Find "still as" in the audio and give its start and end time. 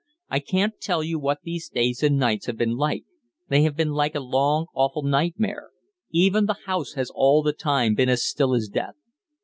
8.25-8.67